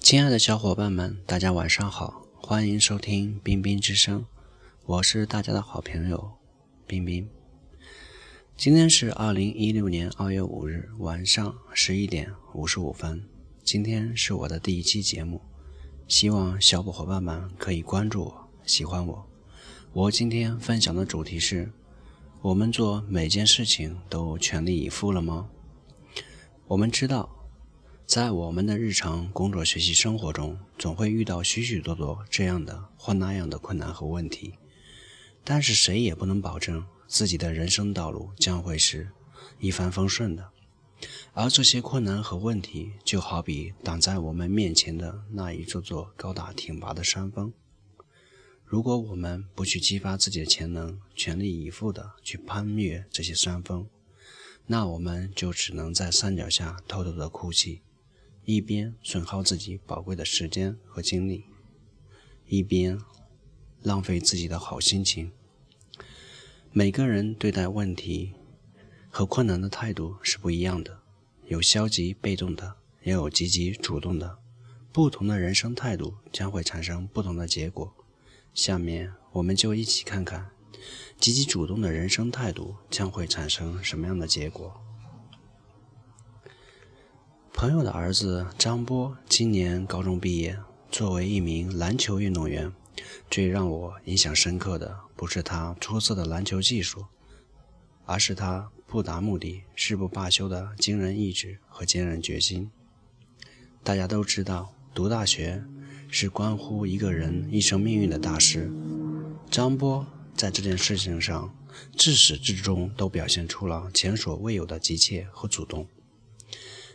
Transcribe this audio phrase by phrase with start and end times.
[0.00, 4.24] 亲爱的小伙伴们，大家晚上好，欢迎收听冰冰之声，
[4.86, 6.32] 我是大家的好朋友
[6.86, 7.28] 冰冰。
[8.56, 13.22] 今天是二零一六年二月五日晚上十一点五十五分，
[13.62, 15.42] 今天是我的第一期节目，
[16.08, 19.26] 希望小伙伴们可以关注我，喜欢我。
[19.92, 21.70] 我今天分享的主题是：
[22.40, 25.50] 我们做每件事情都全力以赴了吗？
[26.66, 27.36] 我们知道。
[28.10, 34.54] 在我们的日常工作、学习、生活中，总会遇到许许多多这样的或那样的困难和问题，
[35.44, 39.12] 但是谁也不能保证自己的人生道路将会是
[39.60, 40.50] 一帆风顺的。
[41.34, 47.52] 而这些困难和问题，就好比挡在我们面前的那一座座高大挺拔的山峰。
[48.64, 53.86] 如果我们不去激发自己的潜能，全力以赴地去攀越这些山峰，
[54.66, 57.82] 那我们就只能在山脚下偷偷地哭泣。
[58.52, 61.44] 一边损耗自己宝贵的时间和精力，
[62.48, 62.98] 一边
[63.82, 65.30] 浪费自己的好心情。
[66.72, 68.32] 每个人对待问题
[69.08, 71.00] 和困难的态度是不一样的，
[71.46, 72.74] 有消极被动的，
[73.04, 74.38] 也有积极主动的。
[74.92, 77.94] 不同的人生态度将会产生不同的结果。
[78.52, 80.50] 下面我们就一起看看，
[81.20, 84.82] 积极主动的人生态度将会产生什么样的结果。
[87.60, 90.58] 朋友的儿子张波今年高中毕业。
[90.90, 92.72] 作为一名篮球运动员，
[93.30, 97.04] 最让我印象深刻的不是他出色的篮球技术，
[98.06, 102.70] 而是他不达目的誓不罢休的惊人意志和坚韧决心。
[103.84, 105.62] 大家都知道，读大学
[106.08, 108.72] 是关乎一个人一生命运的大事。
[109.50, 111.54] 张波在这件事情上，
[111.98, 115.86] 自始至终都表现出了前所未有的急切和主动。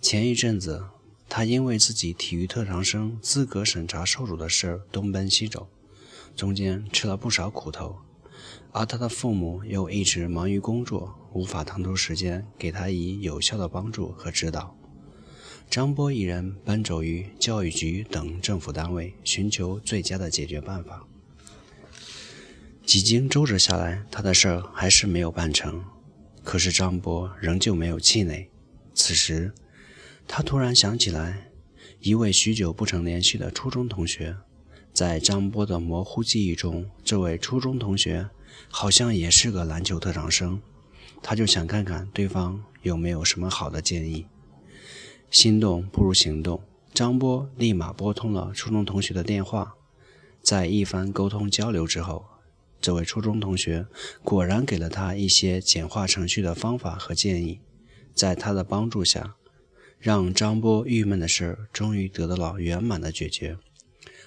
[0.00, 0.84] 前一阵子，
[1.28, 5.68] 他因为自己体育特长生资格审查受阻的事儿东奔西走，
[6.36, 7.96] 中间吃了不少苦头，
[8.70, 14.76] 而他的父母又一直忙于工作，无法腾出时间给他以有效的帮助和指导。
[15.68, 21.04] 张波一人奔走于教育局等政府单位，寻求最佳的解决办法。
[22.86, 25.84] 几经周折下来，他的事儿还是没有办成。
[26.42, 28.48] 可是张波仍旧没有气馁。
[28.94, 29.52] 此时，
[30.30, 31.50] 他突然想起来，
[32.00, 34.36] 一位许久不曾联系的初中同学，
[34.92, 38.28] 在张波的模糊记忆中，这位初中同学
[38.68, 40.60] 好像也是个篮球特长生。
[41.22, 44.26] 他就想看看对方有没有什么好的建议。
[45.30, 46.62] 心动不如行动，
[46.92, 49.74] 张波立马拨通了初中同学的电话。
[50.42, 52.26] 在一番沟通交流之后，
[52.80, 53.86] 这位初中同学
[54.22, 57.60] 果然给了他一些简化程序的方法和建议。
[58.14, 59.36] 在他的帮助下，
[59.98, 63.58] 让张波郁闷的事儿终于得到了圆满的解决。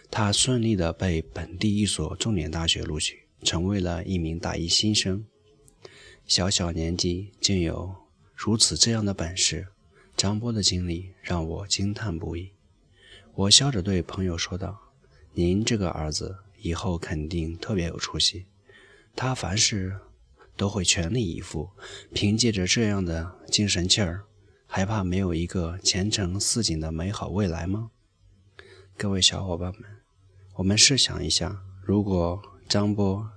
[0.10, 5.26] 他顺利的被本地一所重点大学录取，成为了一名大一新生。
[6.28, 7.96] 小小年纪竟有
[8.36, 9.68] 如此这样的本事，
[10.18, 12.52] 张波的经历让我惊叹不已。
[13.34, 14.78] 我笑着对朋友说道
[15.34, 18.46] ：“您这个儿子以后肯定特别有出息，
[19.16, 19.98] 他凡事
[20.58, 21.70] 都会全力以赴，
[22.14, 24.26] 凭借着这样的精神气儿。”
[24.74, 27.92] 还怕没有一个前程似锦的美好未来吗？
[28.98, 29.84] 各位小伙伴们，
[30.56, 33.30] 我们试想一下，如果张波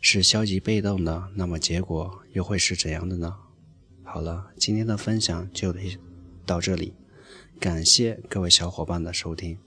[0.00, 3.36] 是消极被动的，那么结果又会是怎样的呢？
[4.02, 5.74] 好了，今天的分享就
[6.46, 6.94] 到这里，
[7.60, 9.58] 感谢各位小伙伴的收听。